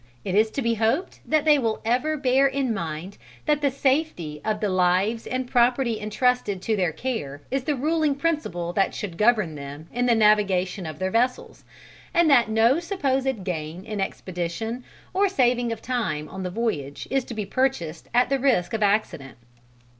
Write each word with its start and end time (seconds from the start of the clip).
It 0.25 0.33
is 0.33 0.49
to 0.53 0.63
be 0.63 0.73
hoped 0.73 1.19
that 1.27 1.45
they 1.45 1.59
will 1.59 1.79
ever 1.85 2.17
bear 2.17 2.47
in 2.47 2.73
mind 2.73 3.19
that 3.45 3.61
the 3.61 3.69
safety 3.69 4.41
of 4.43 4.59
the 4.59 4.67
lives 4.67 5.27
and 5.27 5.47
property 5.47 6.01
entrusted 6.01 6.59
to 6.63 6.75
their 6.75 6.91
care 6.91 7.43
is 7.51 7.65
the 7.65 7.75
ruling 7.75 8.15
principle 8.15 8.73
that 8.73 8.95
should 8.95 9.15
govern 9.15 9.53
them 9.53 9.85
in 9.93 10.07
the 10.07 10.15
navigation 10.15 10.87
of 10.87 10.97
their 10.97 11.11
vessels, 11.11 11.63
and 12.15 12.31
that 12.31 12.49
no 12.49 12.79
supposed 12.79 13.43
gain 13.43 13.85
in 13.85 14.01
expedition 14.01 14.83
or 15.13 15.29
saving 15.29 15.71
of 15.71 15.83
time 15.83 16.27
on 16.29 16.41
the 16.41 16.49
voyage 16.49 17.07
is 17.11 17.23
to 17.25 17.35
be 17.35 17.45
purchased 17.45 18.09
at 18.11 18.27
the 18.29 18.39
risk 18.39 18.73
of 18.73 18.81
accident. 18.81 19.37